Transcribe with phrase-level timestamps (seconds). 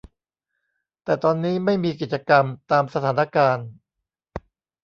[1.03, 3.67] แต่ตอนนี้ไม่มีกิจกรรม ตามสถานการณ์